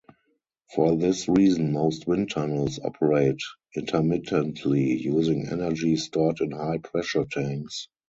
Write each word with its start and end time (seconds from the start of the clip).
For 0.73 0.95
this 0.95 1.27
reason 1.29 1.73
most 1.73 2.07
wind 2.07 2.31
tunnels 2.31 2.79
operate 2.83 3.39
intermittently 3.77 4.95
using 4.95 5.47
energy 5.47 5.95
stored 5.95 6.41
in 6.41 6.49
high-pressure 6.53 7.25
tanks. 7.25 7.87